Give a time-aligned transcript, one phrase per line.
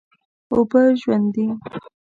[0.53, 1.45] اوبه ژوند دي.